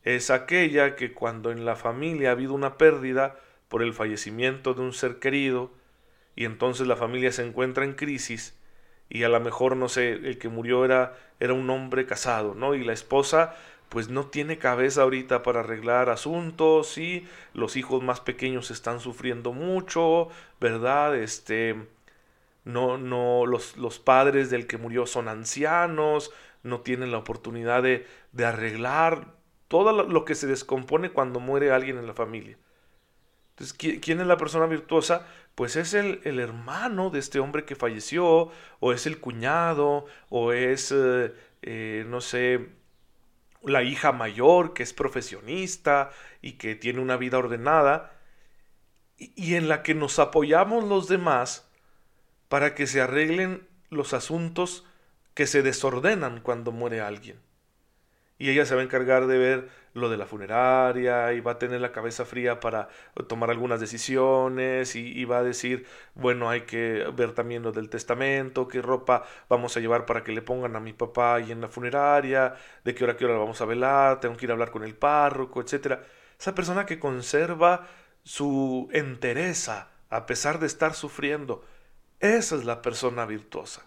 Es 0.04 0.30
aquella 0.30 0.96
que 0.96 1.14
cuando 1.14 1.50
en 1.50 1.66
la 1.66 1.76
familia 1.76 2.30
ha 2.30 2.34
habido 2.34 2.54
una 2.54 2.78
pérdida 2.78 3.40
por 3.70 3.82
el 3.82 3.96
fallecimiento 3.96 4.76
de 4.76 4.82
un 4.82 4.94
ser 4.94 5.18
querido, 5.18 5.72
y 6.36 6.46
entonces 6.46 6.86
la 6.86 6.96
familia 6.96 7.32
se 7.32 7.44
encuentra 7.44 7.86
en 7.86 7.96
crisis, 7.96 8.56
y 9.14 9.24
a 9.24 9.30
lo 9.30 9.40
mejor, 9.40 9.78
no 9.78 9.90
sé, 9.90 10.14
el 10.14 10.40
que 10.40 10.50
murió 10.50 10.86
era, 10.86 11.16
era 11.40 11.54
un 11.54 11.70
hombre 11.70 12.08
casado, 12.08 12.56
¿no? 12.56 12.74
Y 12.74 12.84
la 12.84 12.94
esposa 12.94 13.56
pues 13.90 14.10
no 14.10 14.26
tiene 14.26 14.58
cabeza 14.58 15.04
ahorita 15.04 15.44
para 15.44 15.60
arreglar 15.60 16.10
asuntos 16.10 16.98
y 16.98 17.28
los 17.54 17.76
hijos 17.76 18.02
más 18.02 18.22
pequeños 18.22 18.72
están 18.72 19.00
sufriendo 19.00 19.54
mucho, 19.54 20.30
¿verdad? 20.60 21.16
Este, 21.16 21.76
no, 22.66 22.98
no, 22.98 23.46
los, 23.46 23.78
los 23.78 24.00
padres 24.00 24.50
del 24.50 24.66
que 24.66 24.80
murió 24.80 25.06
son 25.06 25.28
ancianos, 25.28 26.32
no 26.64 26.82
tienen 26.82 27.12
la 27.12 27.20
oportunidad 27.20 27.84
de, 27.84 28.08
de 28.32 28.46
arreglar 28.46 29.28
todo 29.68 29.92
lo, 29.92 30.26
que 30.26 30.34
se 30.34 30.48
descompone 30.48 31.12
cuando 31.12 31.40
muere 31.40 31.72
alguien 31.72 32.00
en 32.00 32.08
la 32.08 32.16
familia. 32.16 32.58
Entonces, 33.52 33.78
¿quién 34.02 34.22
es 34.22 34.26
la 34.26 34.38
persona 34.38 34.66
virtuosa? 34.66 35.28
Pues 35.56 35.76
es 35.76 35.94
el, 35.94 36.22
el, 36.24 36.40
hermano 36.40 37.10
de 37.10 37.20
este 37.20 37.40
hombre 37.40 37.66
que 37.66 37.76
falleció, 37.76 38.52
o 38.80 38.94
es 38.94 39.06
el 39.06 39.20
cuñado, 39.20 40.06
o 40.30 40.52
es, 40.52 40.92
eh, 40.92 41.34
eh, 41.62 42.06
no 42.08 42.22
sé, 42.22 42.70
la 43.62 43.84
hija 43.84 44.12
mayor 44.12 44.74
que 44.74 44.84
es 44.84 44.94
profesionista 44.94 46.12
y 46.42 46.54
que 46.54 46.76
tiene 46.76 47.00
una 47.00 47.18
vida 47.18 47.38
ordenada, 47.38 48.20
y 49.18 49.56
en 49.56 49.70
la 49.70 49.84
que 49.84 49.94
nos 49.94 50.20
apoyamos 50.20 50.84
los 50.84 51.08
demás 51.08 51.70
para 52.50 52.76
que 52.76 52.88
se 52.88 53.02
arreglen 53.02 53.68
los 53.90 54.14
asuntos 54.14 54.86
que 55.34 55.48
se 55.48 55.62
desordenan 55.62 56.42
cuando 56.42 56.72
muere 56.72 57.02
alguien. 57.02 57.40
Y 58.44 58.50
ella 58.50 58.66
se 58.66 58.76
va 58.76 58.82
a 58.82 58.84
encargar 58.84 59.26
de 59.28 59.38
ver 59.38 59.70
lo 59.94 60.10
de 60.10 60.18
la 60.18 60.26
funeraria 60.26 61.32
y 61.32 61.40
va 61.40 61.54
a 61.54 61.60
tener 61.60 61.80
la 61.80 61.94
cabeza 61.94 62.26
fría 62.26 62.60
para 62.60 62.90
tomar 63.30 63.50
algunas 63.50 63.80
decisiones 63.80 64.98
y, 64.98 65.24
va 65.24 65.38
a 65.38 65.44
decir, 65.44 65.86
bueno, 66.14 66.50
hay 66.50 66.64
que 66.64 67.06
ver 67.16 67.32
también 67.32 67.64
lo 67.64 67.72
del 67.72 67.90
testamento, 67.90 68.68
qué 68.68 68.82
ropa 68.82 69.24
vamos 69.48 69.78
a 69.78 69.80
llevar 69.80 70.06
para 70.06 70.26
que 70.26 70.34
le 70.34 70.42
pongan 70.42 70.76
a 70.76 70.82
mi 70.82 70.92
papá 70.92 71.40
y 71.40 71.54
en 71.54 71.62
la 71.62 71.70
funeraria, 71.70 72.54
de 72.84 72.94
qué 72.94 73.06
hora 73.06 73.16
qué 73.16 73.24
hora 73.24 73.38
vamos 73.38 73.62
a 73.62 73.66
velar, 73.66 74.20
tengo 74.20 74.36
que 74.36 74.46
ir 74.46 74.52
a 74.52 74.56
hablar 74.56 74.72
con 74.72 74.84
el 74.84 74.94
párroco, 74.94 75.62
etc. 75.62 76.00
Esa 76.38 76.54
persona 76.54 76.86
que 76.86 77.00
conserva 77.00 77.88
su 78.24 78.90
entereza 78.92 79.88
a 80.10 80.26
pesar 80.26 80.60
de 80.60 80.68
estar 80.68 80.96
sufriendo, 80.96 81.64
esa 82.20 82.58
es 82.58 82.66
la 82.66 82.82
persona 82.82 83.26
virtuosa. 83.26 83.86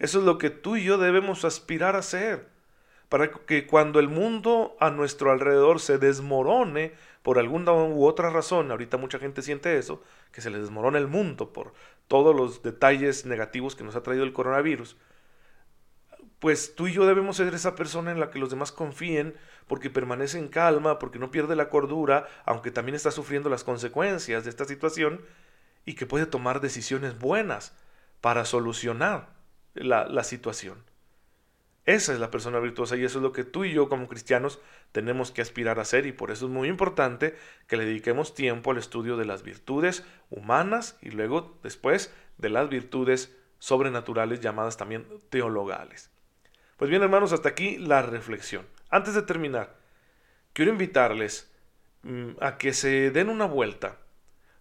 Eso 0.00 0.18
es 0.18 0.24
lo 0.24 0.36
que 0.36 0.50
tú 0.50 0.74
y 0.74 0.82
yo 0.82 0.98
debemos 0.98 1.44
aspirar 1.44 1.94
a 1.94 2.02
ser, 2.02 2.50
para 3.12 3.30
que 3.30 3.66
cuando 3.66 4.00
el 4.00 4.08
mundo 4.08 4.74
a 4.80 4.88
nuestro 4.88 5.32
alrededor 5.32 5.80
se 5.80 5.98
desmorone 5.98 6.94
por 7.22 7.38
alguna 7.38 7.74
u 7.74 8.06
otra 8.06 8.30
razón, 8.30 8.70
ahorita 8.70 8.96
mucha 8.96 9.18
gente 9.18 9.42
siente 9.42 9.76
eso, 9.76 10.02
que 10.32 10.40
se 10.40 10.48
le 10.48 10.58
desmorona 10.58 10.96
el 10.96 11.08
mundo 11.08 11.52
por 11.52 11.74
todos 12.08 12.34
los 12.34 12.62
detalles 12.62 13.26
negativos 13.26 13.76
que 13.76 13.84
nos 13.84 13.96
ha 13.96 14.02
traído 14.02 14.24
el 14.24 14.32
coronavirus, 14.32 14.96
pues 16.38 16.74
tú 16.74 16.88
y 16.88 16.94
yo 16.94 17.04
debemos 17.04 17.36
ser 17.36 17.52
esa 17.52 17.74
persona 17.74 18.12
en 18.12 18.18
la 18.18 18.30
que 18.30 18.38
los 18.38 18.48
demás 18.48 18.72
confíen 18.72 19.34
porque 19.66 19.90
permanece 19.90 20.38
en 20.38 20.48
calma, 20.48 20.98
porque 20.98 21.18
no 21.18 21.30
pierde 21.30 21.54
la 21.54 21.68
cordura, 21.68 22.26
aunque 22.46 22.70
también 22.70 22.94
está 22.94 23.10
sufriendo 23.10 23.50
las 23.50 23.62
consecuencias 23.62 24.44
de 24.44 24.48
esta 24.48 24.64
situación, 24.64 25.20
y 25.84 25.96
que 25.96 26.06
puede 26.06 26.24
tomar 26.24 26.62
decisiones 26.62 27.18
buenas 27.18 27.76
para 28.22 28.46
solucionar 28.46 29.34
la, 29.74 30.24
situación. 30.24 30.82
Esa 31.84 32.12
es 32.12 32.20
la 32.20 32.30
persona 32.30 32.60
virtuosa 32.60 32.96
y 32.96 33.04
eso 33.04 33.18
es 33.18 33.22
lo 33.22 33.32
que 33.32 33.42
tú 33.42 33.64
y 33.64 33.72
yo 33.72 33.88
como 33.88 34.06
cristianos 34.06 34.60
tenemos 34.92 35.32
que 35.32 35.42
aspirar 35.42 35.78
a 35.78 35.82
hacer 35.82 36.06
y 36.06 36.12
por 36.12 36.30
eso 36.30 36.46
es 36.46 36.52
muy 36.52 36.68
importante 36.68 37.34
que 37.66 37.76
le 37.76 37.84
dediquemos 37.84 38.34
tiempo 38.34 38.70
al 38.70 38.78
estudio 38.78 39.16
de 39.16 39.24
las 39.24 39.42
virtudes 39.42 40.04
humanas 40.30 40.96
y 41.02 41.10
luego 41.10 41.58
después 41.64 42.14
de 42.38 42.50
las 42.50 42.68
virtudes 42.68 43.36
sobrenaturales 43.58 44.40
llamadas 44.40 44.76
también 44.76 45.06
teologales. 45.28 46.10
Pues 46.76 46.88
bien 46.88 47.02
hermanos, 47.02 47.32
hasta 47.32 47.48
aquí 47.48 47.78
la 47.78 48.02
reflexión. 48.02 48.66
Antes 48.88 49.14
de 49.14 49.22
terminar, 49.22 49.76
quiero 50.52 50.70
invitarles 50.70 51.52
mm, 52.02 52.32
a 52.40 52.58
que 52.58 52.72
se 52.74 53.10
den 53.10 53.28
una 53.28 53.46
vuelta 53.46 53.98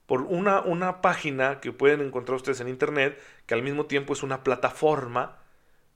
por 0.08 0.24
una, 0.24 0.62
una 0.62 1.02
página 1.02 1.60
que 1.60 1.72
pueden 1.72 2.02
encontrar 2.02 2.36
ustedes 2.36 2.62
en 2.62 2.68
Internet, 2.68 3.22
que 3.46 3.54
al 3.54 3.62
mismo 3.62 3.86
tiempo 3.86 4.14
es 4.14 4.24
una 4.24 4.44
plataforma 4.44 5.41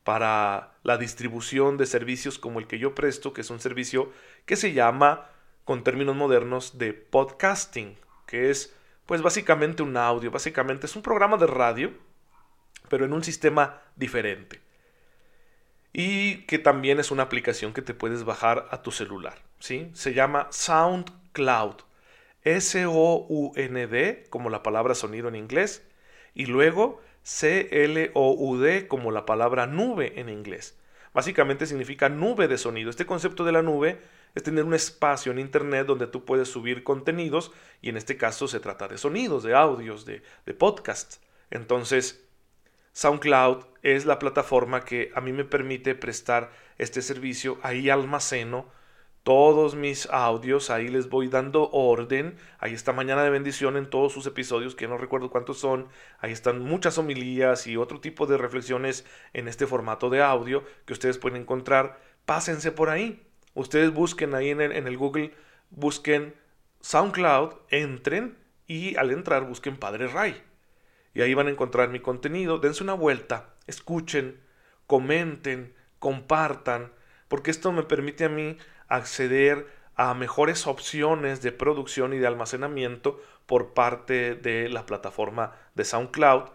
para 0.05 0.77
la 0.83 0.97
distribución 0.97 1.75
de 1.75 1.85
servicios 1.85 2.39
como 2.39 2.59
el 2.59 2.67
que 2.67 2.79
yo 2.79 2.95
presto, 2.95 3.33
que 3.33 3.41
es 3.41 3.49
un 3.49 3.59
servicio 3.59 4.11
que 4.45 4.55
se 4.55 4.71
llama, 4.71 5.29
con 5.65 5.83
términos 5.83 6.15
modernos, 6.15 6.77
de 6.77 6.93
podcasting, 6.93 7.97
que 8.27 8.49
es 8.49 8.73
pues 9.05 9.21
básicamente 9.21 9.83
un 9.83 9.97
audio, 9.97 10.31
básicamente 10.31 10.85
es 10.85 10.95
un 10.95 11.01
programa 11.01 11.35
de 11.37 11.47
radio, 11.47 11.91
pero 12.87 13.03
en 13.05 13.13
un 13.13 13.23
sistema 13.23 13.81
diferente. 13.97 14.61
y 15.91 16.45
que 16.45 16.59
también 16.59 16.99
es 16.99 17.09
una 17.11 17.23
aplicación 17.23 17.73
que 17.73 17.81
te 17.81 17.93
puedes 17.93 18.25
bajar 18.25 18.67
a 18.71 18.81
tu 18.81 18.91
celular. 18.91 19.41
¿sí? 19.59 19.89
Se 19.93 20.13
llama 20.13 20.47
SoundCloud. 20.51 21.77
S-O-U-N-D, 22.43 24.27
como 24.29 24.49
la 24.49 24.61
palabra 24.61 24.93
sonido 24.93 25.29
en 25.29 25.35
inglés, 25.35 25.83
y 26.35 26.45
luego 26.45 27.01
C-L-O-U-D, 27.25 28.87
como 28.87 29.09
la 29.09 29.25
palabra 29.25 29.65
nube 29.65 30.19
en 30.19 30.29
inglés. 30.29 30.77
Básicamente 31.11 31.65
significa 31.65 32.07
nube 32.07 32.47
de 32.47 32.59
sonido. 32.59 32.91
Este 32.91 33.07
concepto 33.07 33.43
de 33.43 33.51
la 33.51 33.63
nube 33.63 33.99
es 34.35 34.43
tener 34.43 34.63
un 34.63 34.75
espacio 34.75 35.31
en 35.31 35.39
Internet 35.39 35.87
donde 35.87 36.05
tú 36.05 36.23
puedes 36.23 36.49
subir 36.49 36.83
contenidos 36.83 37.51
y 37.81 37.89
en 37.89 37.97
este 37.97 38.15
caso 38.15 38.47
se 38.47 38.59
trata 38.59 38.87
de 38.87 38.99
sonidos, 38.99 39.41
de 39.41 39.55
audios, 39.55 40.05
de, 40.05 40.21
de 40.45 40.53
podcasts. 40.53 41.19
Entonces, 41.49 42.23
SoundCloud 42.91 43.65
es 43.81 44.05
la 44.05 44.19
plataforma 44.19 44.85
que 44.85 45.11
a 45.15 45.21
mí 45.21 45.33
me 45.33 45.45
permite 45.45 45.95
prestar 45.95 46.51
este 46.77 47.01
servicio. 47.01 47.57
Ahí 47.63 47.89
almaceno 47.89 48.67
todos 49.25 49.73
mis 49.73 50.07
audios, 50.11 50.69
ahí 50.69 50.87
les 50.87 51.09
voy 51.09 51.29
dando 51.29 51.71
orden. 51.71 52.37
Ahí 52.59 52.75
está 52.75 52.93
Mañana 52.93 53.23
de 53.23 53.31
Bendición 53.31 53.75
en 53.75 53.89
todos 53.89 54.13
sus 54.13 54.27
episodios, 54.27 54.75
que 54.75 54.87
no 54.87 54.99
recuerdo 54.99 55.31
cuántos 55.31 55.57
son. 55.57 55.87
Ahí 56.19 56.31
están 56.31 56.59
muchas 56.59 56.99
homilías 56.99 57.65
y 57.65 57.75
otro 57.75 57.99
tipo 57.99 58.27
de 58.27 58.37
reflexiones 58.37 59.03
en 59.33 59.47
este 59.47 59.65
formato 59.65 60.11
de 60.11 60.21
audio 60.21 60.63
que 60.85 60.93
ustedes 60.93 61.17
pueden 61.17 61.41
encontrar. 61.41 61.99
Pásense 62.27 62.71
por 62.71 62.89
ahí. 62.89 63.25
Ustedes 63.55 63.91
busquen 63.91 64.35
ahí 64.35 64.51
en 64.51 64.61
el, 64.61 64.95
Google, 64.95 65.33
busquen 65.71 66.35
SoundCloud, 66.81 67.53
entren 67.71 68.37
y 68.67 68.95
al 68.95 69.09
entrar 69.09 69.47
busquen 69.47 69.77
Padre 69.77 70.07
Ray. 70.07 70.39
Y 71.15 71.21
ahí 71.21 71.33
van 71.33 71.47
a 71.47 71.51
encontrar 71.51 71.89
mi 71.89 71.99
contenido. 71.99 72.59
Dense 72.59 72.83
una 72.83 72.93
vuelta, 72.93 73.55
escuchen, 73.65 74.39
comenten, 74.85 75.73
compartan, 75.97 76.91
porque 77.27 77.49
esto 77.49 77.71
me 77.71 77.81
permite 77.81 78.25
a 78.25 78.29
mí 78.29 78.55
acceder 78.87 79.67
a 79.95 80.13
mejores 80.13 80.67
opciones 80.67 81.41
de 81.41 81.51
producción 81.51 82.13
y 82.13 82.17
de 82.17 82.27
almacenamiento 82.27 83.21
por 83.45 83.73
parte 83.73 84.35
de 84.35 84.69
la 84.69 84.85
plataforma 84.85 85.53
de 85.75 85.85
SoundCloud. 85.85 86.49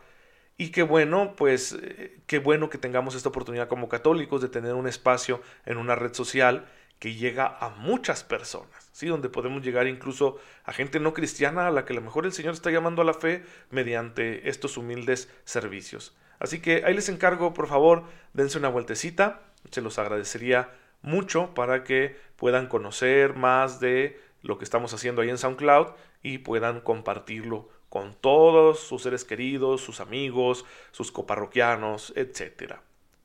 Y 0.56 0.70
qué 0.70 0.82
bueno, 0.82 1.34
pues 1.36 1.78
eh, 1.80 2.20
qué 2.26 2.38
bueno 2.38 2.68
que 2.68 2.76
tengamos 2.76 3.14
esta 3.14 3.30
oportunidad 3.30 3.68
como 3.68 3.88
católicos 3.88 4.42
de 4.42 4.48
tener 4.48 4.74
un 4.74 4.86
espacio 4.86 5.40
en 5.64 5.78
una 5.78 5.94
red 5.94 6.12
social 6.12 6.66
que 6.98 7.14
llega 7.14 7.56
a 7.60 7.70
muchas 7.70 8.22
personas, 8.24 8.90
¿sí? 8.92 9.06
donde 9.06 9.30
podemos 9.30 9.62
llegar 9.62 9.86
incluso 9.86 10.36
a 10.64 10.74
gente 10.74 11.00
no 11.00 11.14
cristiana 11.14 11.66
a 11.66 11.70
la 11.70 11.86
que 11.86 11.94
a 11.94 11.96
lo 11.96 12.02
mejor 12.02 12.26
el 12.26 12.32
Señor 12.32 12.52
está 12.52 12.70
llamando 12.70 13.00
a 13.00 13.06
la 13.06 13.14
fe 13.14 13.42
mediante 13.70 14.50
estos 14.50 14.76
humildes 14.76 15.30
servicios. 15.44 16.14
Así 16.38 16.60
que 16.60 16.84
ahí 16.84 16.92
les 16.92 17.08
encargo, 17.08 17.54
por 17.54 17.68
favor, 17.68 18.04
dense 18.34 18.58
una 18.58 18.68
vueltecita, 18.68 19.40
se 19.70 19.80
los 19.80 19.98
agradecería 19.98 20.70
mucho 21.02 21.54
para 21.54 21.84
que 21.84 22.16
puedan 22.36 22.66
conocer 22.66 23.34
más 23.34 23.80
de 23.80 24.20
lo 24.42 24.58
que 24.58 24.64
estamos 24.64 24.94
haciendo 24.94 25.22
ahí 25.22 25.30
en 25.30 25.38
SoundCloud 25.38 25.88
y 26.22 26.38
puedan 26.38 26.80
compartirlo 26.80 27.68
con 27.88 28.14
todos 28.14 28.80
sus 28.80 29.02
seres 29.02 29.24
queridos, 29.24 29.80
sus 29.80 30.00
amigos, 30.00 30.64
sus 30.92 31.10
coparroquianos, 31.10 32.12
etc. 32.16 32.74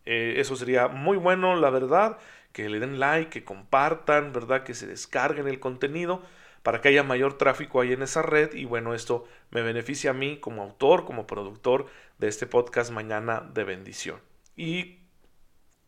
Eh, 0.06 0.36
eso 0.38 0.56
sería 0.56 0.88
muy 0.88 1.18
bueno, 1.18 1.56
la 1.56 1.70
verdad, 1.70 2.18
que 2.52 2.68
le 2.70 2.80
den 2.80 3.00
like, 3.00 3.30
que 3.30 3.44
compartan, 3.44 4.34
¿verdad? 4.34 4.64
Que 4.64 4.74
se 4.74 4.88
descarguen 4.88 5.48
el 5.48 5.60
contenido 5.60 6.24
para 6.64 6.82
que 6.82 6.88
haya 6.88 7.04
mayor 7.04 7.38
tráfico 7.38 7.80
ahí 7.80 7.94
en 7.94 8.02
esa 8.02 8.24
red 8.24 8.56
y 8.56 8.66
bueno, 8.66 8.96
esto 8.96 9.28
me 9.52 9.62
beneficia 9.62 10.10
a 10.10 10.14
mí 10.14 10.38
como 10.38 10.64
autor, 10.64 11.06
como 11.06 11.28
productor 11.28 11.86
de 12.18 12.28
este 12.28 12.48
podcast 12.48 12.92
Mañana 12.92 13.48
de 13.54 13.64
Bendición. 13.66 14.20
Y 14.56 14.98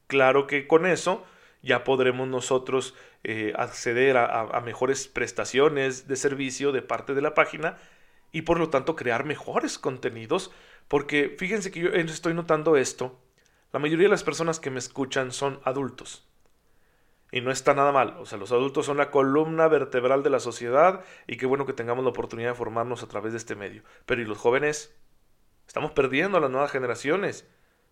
claro 0.05 0.45
que 0.45 0.67
con 0.67 0.85
eso 0.85 1.25
ya 1.67 1.83
podremos 1.83 2.27
nosotros 2.27 2.95
eh, 3.23 3.53
acceder 3.55 4.17
a 4.17 4.61
mejores 4.65 5.07
prestaciones 5.07 6.07
de 6.07 6.15
servicio 6.15 6.71
de 6.71 6.81
parte 6.81 7.13
de 7.13 7.21
la 7.21 7.35
página 7.35 7.77
y 8.31 8.41
por 8.41 8.59
lo 8.59 8.69
tanto 8.69 8.95
crear 8.95 9.23
mejores 9.25 9.77
contenidos 9.77 10.51
porque 10.87 11.35
fíjense 11.37 11.71
que 11.71 11.81
yo 11.81 11.89
estoy 11.89 12.33
notando 12.33 12.77
esto, 12.77 13.19
la 13.73 13.79
mayoría 13.79 14.05
de 14.05 14.11
las 14.11 14.23
personas 14.23 14.59
que 14.59 14.71
me 14.71 14.79
escuchan 14.79 15.31
son 15.31 15.59
adultos. 15.63 16.25
Y 17.29 17.41
no 17.41 17.51
está 17.51 17.73
nada 17.73 17.91
mal. 17.91 18.15
O 18.19 18.25
sea, 18.25 18.37
los 18.37 18.53
adultos 18.53 18.85
son 18.85 18.95
la 18.95 19.11
columna 19.11 19.67
vertebral 19.67 20.23
de 20.23 20.29
la 20.29 20.39
sociedad 20.39 21.03
y 21.27 21.35
qué 21.35 21.45
bueno 21.45 21.65
que 21.65 21.73
tengamos 21.73 22.05
la 22.05 22.11
oportunidad 22.11 22.51
de 22.51 22.55
formarnos 22.55 23.03
a 23.03 23.07
través 23.07 23.33
de 23.33 23.37
este 23.37 23.55
medio. 23.55 23.83
Pero 24.05 24.21
¿y 24.21 24.25
los 24.25 24.37
jóvenes? 24.37 24.95
Estamos 25.67 25.91
perdiendo 25.91 26.37
a 26.37 26.41
las 26.41 26.49
nuevas 26.49 26.71
generaciones. 26.71 27.45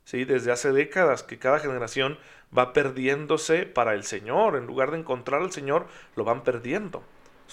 ¿Sí? 0.06 0.24
Desde 0.24 0.54
hace 0.54 0.72
décadas 0.72 1.24
que 1.24 1.38
cada 1.38 1.60
generación 1.60 2.18
va 2.58 2.72
perdiéndose 2.72 3.66
para 3.66 3.94
el 3.94 4.04
Señor. 4.06 4.56
En 4.56 4.66
lugar 4.66 4.92
de 4.92 5.00
encontrar 5.00 5.42
al 5.42 5.52
Señor, 5.52 5.88
lo 6.16 6.24
van 6.24 6.44
perdiendo. 6.44 7.04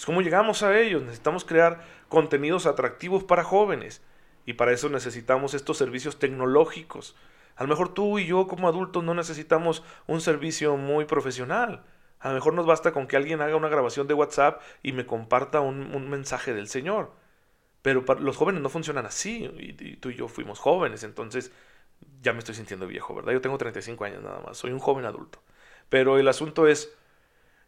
¿Cómo 0.07 0.23
llegamos 0.23 0.63
a 0.63 0.79
ellos? 0.79 1.03
Necesitamos 1.03 1.45
crear 1.45 1.83
contenidos 2.09 2.67
atractivos 2.67 3.25
para 3.25 3.43
jóvenes. 3.43 4.01
Y 4.47 4.53
para 4.53 4.73
eso 4.73 4.89
necesitamos 4.89 5.55
estos 5.55 5.77
servicios 5.77 6.21
tecnológicos 6.21 7.17
a 7.57 7.63
lo 7.63 7.69
mejor 7.69 7.93
tú 7.93 8.19
y 8.19 8.27
yo 8.27 8.47
como 8.47 8.69
adultos 8.69 9.05
no 9.05 9.15
necesitamos 9.15 9.83
un 10.07 10.21
servicio 10.21 10.77
muy 10.77 11.05
profesional. 11.05 11.85
A 12.19 12.29
lo 12.29 12.35
mejor 12.35 12.55
nos 12.55 12.67
basta 12.67 12.93
con 12.93 13.07
que 13.07 13.17
alguien 13.17 13.41
haga 13.41 13.57
una 13.57 13.69
grabación 13.69 14.07
de 14.07 14.15
WhatsApp 14.15 14.61
y 14.83 14.93
me 14.93 15.07
comparta 15.07 15.61
un, 15.61 16.09
mensaje 16.09 16.55
del 16.55 16.69
Señor. 16.69 17.13
Pero 17.83 18.05
los 18.21 18.37
jóvenes 18.37 18.63
no 18.63 18.69
funcionan 18.69 19.07
así. 19.07 19.51
Y, 19.59 19.97
tú 19.97 20.11
y 20.11 20.17
yo 20.17 20.29
fuimos 20.29 20.61
jóvenes, 20.61 21.03
entonces 21.03 21.53
ya 22.23 22.33
me 22.33 22.41
estoy 22.41 22.55
sintiendo 22.55 22.87
viejo, 22.87 23.15
¿verdad? 23.15 23.33
Yo 23.33 23.41
tengo 23.41 23.59
35 23.59 24.05
años 24.05 24.23
nada 24.23 24.41
más, 24.41 24.59
soy 24.59 24.73
un 24.73 24.79
joven 24.79 25.05
adulto. 25.05 25.43
Pero 25.89 26.19
el 26.19 26.29
asunto 26.29 26.67
es 26.67 26.95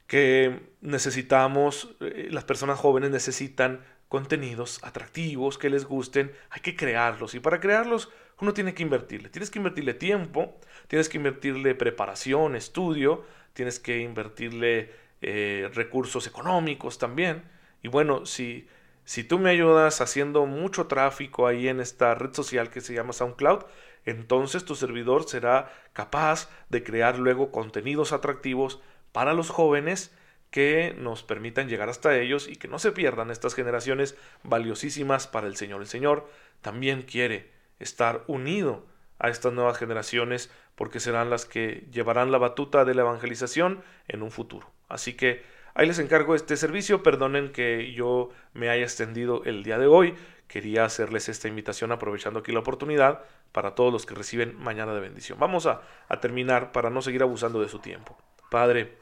que 0.07 0.61
necesitamos, 0.81 1.97
eh, 2.01 2.29
las 2.31 2.45
personas 2.45 2.79
jóvenes 2.79 3.11
necesitan 3.11 3.85
contenidos 4.09 4.83
atractivos 4.85 5.59
que 5.59 5.71
les 5.71 5.85
gusten, 5.85 6.33
hay 6.51 6.61
que 6.61 6.77
crearlos. 6.77 7.35
Y 7.35 7.41
para 7.41 7.61
crearlos 7.61 8.11
uno 8.41 8.53
tiene 8.53 8.75
que 8.75 8.83
invertirle. 8.83 9.29
Tienes 9.29 9.51
que 9.51 9.59
invertirle 9.59 9.95
tiempo, 9.95 10.59
tienes 10.89 11.09
que 11.09 11.17
invertirle 11.17 11.75
preparación, 11.75 12.57
estudio, 12.57 13.25
tienes 13.53 13.79
que 13.81 14.01
invertirle 14.01 14.93
eh, 15.23 15.71
recursos 15.75 16.27
económicos 16.27 16.99
también. 16.99 17.45
Y 17.83 17.89
bueno, 17.89 18.27
si, 18.27 18.67
si 19.05 19.25
tú 19.25 19.39
me 19.39 19.51
ayudas 19.51 20.01
haciendo 20.01 20.47
mucho 20.47 20.87
tráfico 20.87 21.47
ahí 21.47 21.69
en 21.69 21.81
esta 21.81 22.15
red 22.15 22.35
social 22.35 22.71
que 22.71 22.81
se 22.81 22.95
llama 22.95 23.13
SoundCloud, 23.13 23.65
entonces 24.05 24.65
tu 24.65 24.75
servidor 24.75 25.29
será 25.29 25.73
capaz 25.93 26.49
de 26.69 26.83
crear 26.83 27.19
luego 27.19 27.51
contenidos 27.51 28.13
atractivos 28.13 28.81
para 29.13 29.33
los 29.35 29.51
jóvenes 29.51 30.15
que 30.51 30.95
nos 30.99 31.23
permitan 31.25 31.69
llegar 31.69 31.89
hasta 31.89 32.17
ellos 32.17 32.49
y 32.49 32.57
que 32.57 32.69
no 32.69 32.79
se 32.79 32.93
pierdan 32.93 33.31
estas 33.31 33.55
generaciones 33.55 34.17
valiosísimas 34.45 35.27
para 35.27 35.49
el 35.49 35.57
Señor. 35.57 35.81
El 35.81 35.89
Señor 35.89 36.29
también 36.61 37.03
quiere 37.03 37.51
estar 37.81 38.23
unido 38.29 38.87
a 39.19 39.31
estas 39.31 39.53
nuevas 39.53 39.79
generaciones 39.79 40.51
porque 40.75 41.01
serán 41.01 41.31
las 41.31 41.45
que 41.45 41.87
llevarán 41.91 42.31
la 42.31 42.39
batuta 42.39 42.85
de 42.85 42.95
la 42.95 43.03
evangelización 43.03 43.83
en 44.09 44.23
un 44.23 44.31
futuro. 44.31 44.71
Así 44.89 45.15
que 45.15 45.43
ahí 45.75 45.87
les 45.87 45.99
encargo 45.99 46.35
este 46.35 46.57
servicio. 46.57 47.03
Perdonen 47.03 47.51
que 47.53 47.93
yo 47.93 48.31
me 48.53 48.69
haya 48.69 48.85
extendido 48.85 49.43
el 49.45 49.63
día 49.63 49.79
de 49.79 49.87
hoy. 49.87 50.15
Quería 50.55 50.85
hacerles 50.85 51.29
esta 51.29 51.49
invitación 51.49 51.91
aprovechando 51.91 52.39
aquí 52.39 52.53
la 52.53 52.61
oportunidad 52.61 53.25
para 53.51 53.75
todos 53.75 53.93
los 53.93 54.07
que 54.07 54.15
reciben 54.15 54.57
mañana 54.57 54.95
de 54.95 55.01
bendición. 55.01 55.37
Vamos 55.41 55.67
a, 55.67 55.83
terminar 56.21 56.71
para 56.71 56.91
no 56.91 57.03
seguir 57.03 57.25
abusando 57.25 57.61
de 57.61 57.69
su 57.69 57.81
tiempo. 57.81 58.17
Padre, 58.53 58.97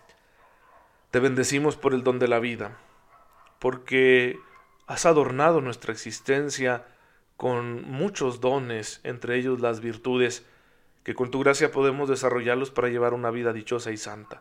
te 1.11 1.21
bendecimos 1.21 1.77
por 1.77 1.93
el 1.93 2.05
don 2.05 2.19
de 2.19 2.27
la 2.27 2.39
vida, 2.39 2.79
porque 3.59 4.39
has 4.87 5.05
adornado 5.05 5.61
nuestra 5.61 5.93
existencia 5.93 6.87
con 7.37 7.83
muchos 7.83 8.41
dones, 8.41 9.03
entre 9.05 9.37
ellos 9.37 9.61
las 9.61 9.81
virtudes, 9.81 10.47
que 11.05 11.15
con 11.15 11.31
tu 11.31 11.41
gracia 11.41 11.71
podemos 11.71 12.09
desarrollarlos 12.09 12.71
para 12.71 12.89
llevar 12.89 13.13
una 13.13 13.31
vida 13.31 13.53
dichosa 13.53 13.91
y 13.91 13.99
santa. 13.99 14.41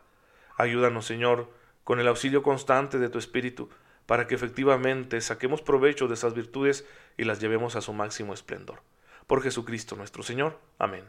Ayúdanos, 0.56 1.08
Señor, 1.08 1.52
con 1.84 2.00
el 2.00 2.08
auxilio 2.08 2.42
constante 2.42 3.00
de 3.00 3.10
tu 3.10 3.20
Espíritu, 3.20 3.70
para 4.12 4.28
que 4.28 4.36
efectivamente 4.36 5.22
saquemos 5.22 5.62
provecho 5.62 6.10
de 6.10 6.16
esas 6.16 6.34
virtudes 6.34 6.86
y 7.16 7.24
las 7.24 7.40
llevemos 7.40 7.78
a 7.78 7.82
su 7.82 7.94
máximo 7.94 8.34
esplendor. 8.34 8.82
Por 9.26 9.42
Jesucristo 9.42 9.96
nuestro 9.96 10.22
Señor. 10.22 10.60
Amén. 10.80 11.06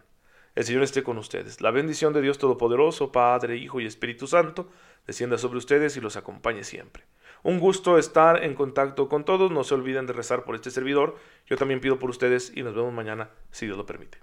El 0.55 0.63
Señor 0.63 0.85
esté 0.85 1.03
con 1.03 1.19
ustedes. 1.19 1.61
La 1.61 1.73
bendición 1.73 2.13
de 2.13 2.23
Dios 2.23 2.39
Todopoderoso, 2.39 3.11
Padre, 3.11 3.57
Hijo 3.57 3.81
y 3.81 3.87
Espíritu 3.87 4.29
Santo, 4.29 4.71
descienda 5.05 5.37
sobre 5.37 5.59
ustedes 5.59 5.97
y 5.97 6.01
los 6.01 6.15
acompañe 6.15 6.63
siempre. 6.63 7.03
Un 7.43 7.59
gusto 7.59 7.99
estar 7.99 8.45
en 8.45 8.55
contacto 8.55 9.09
con 9.09 9.25
todos. 9.25 9.51
No 9.51 9.65
se 9.65 9.75
olviden 9.75 10.07
de 10.07 10.13
rezar 10.13 10.45
por 10.45 10.55
este 10.55 10.71
servidor. 10.71 11.17
Yo 11.49 11.57
también 11.57 11.81
pido 11.81 11.99
por 11.99 12.09
ustedes 12.09 12.53
y 12.55 12.63
nos 12.63 12.77
vemos 12.77 12.95
mañana, 12.95 13.31
si 13.51 13.67
Dios 13.67 13.77
lo 13.77 13.85
permite. 13.85 14.21